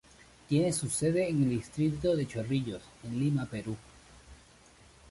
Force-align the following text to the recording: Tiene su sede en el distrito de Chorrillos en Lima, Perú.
Tiene 0.49 0.73
su 0.73 0.89
sede 0.89 1.29
en 1.29 1.43
el 1.43 1.49
distrito 1.51 2.15
de 2.15 2.27
Chorrillos 2.27 2.81
en 3.03 3.19
Lima, 3.19 3.45
Perú. 3.45 3.77